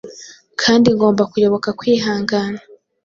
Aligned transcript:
kandi 0.61 0.87
ngomba 0.95 1.23
kuyoboka 1.31 1.69
kwihangana 1.79 2.59